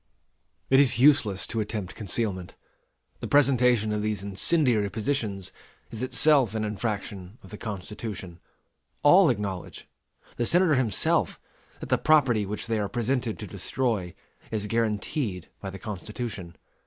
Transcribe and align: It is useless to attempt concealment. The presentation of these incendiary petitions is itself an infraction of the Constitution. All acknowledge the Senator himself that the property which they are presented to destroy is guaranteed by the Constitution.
It 0.71 0.79
is 0.79 0.97
useless 0.97 1.45
to 1.45 1.59
attempt 1.59 1.93
concealment. 1.93 2.55
The 3.19 3.27
presentation 3.27 3.91
of 3.93 4.01
these 4.01 4.23
incendiary 4.23 4.89
petitions 4.89 5.51
is 5.91 6.01
itself 6.01 6.55
an 6.55 6.63
infraction 6.63 7.37
of 7.43 7.51
the 7.51 7.57
Constitution. 7.59 8.39
All 9.03 9.29
acknowledge 9.29 9.87
the 10.37 10.47
Senator 10.47 10.73
himself 10.73 11.39
that 11.81 11.89
the 11.89 11.99
property 11.99 12.47
which 12.47 12.65
they 12.65 12.79
are 12.79 12.89
presented 12.89 13.37
to 13.37 13.45
destroy 13.45 14.15
is 14.49 14.65
guaranteed 14.65 15.49
by 15.59 15.69
the 15.69 15.77
Constitution. 15.77 16.55